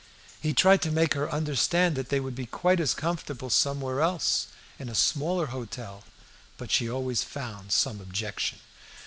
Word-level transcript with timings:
He 0.41 0.51
tried 0.55 0.81
to 0.81 0.89
make 0.91 1.13
her 1.13 1.29
understand 1.31 1.95
that 1.95 2.09
they 2.09 2.19
would 2.19 2.33
be 2.33 2.47
quite 2.47 2.79
as 2.79 2.95
comfortable 2.95 3.51
somewhere 3.51 4.01
else, 4.01 4.47
in 4.79 4.89
a 4.89 4.95
smaller 4.95 5.45
hotel, 5.53 6.03
but 6.57 6.71
she 6.71 6.89
always 6.89 7.21
found 7.21 7.71
some 7.71 8.01
objection. 8.01 8.57